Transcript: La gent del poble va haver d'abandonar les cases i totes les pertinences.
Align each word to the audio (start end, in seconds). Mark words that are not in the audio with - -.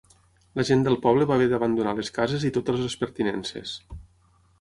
La 0.59 0.63
gent 0.69 0.85
del 0.85 0.95
poble 1.03 1.27
va 1.31 1.35
haver 1.39 1.45
d'abandonar 1.51 1.93
les 1.99 2.09
cases 2.15 2.47
i 2.49 2.51
totes 2.57 2.81
les 2.87 2.97
pertinences. 3.03 3.75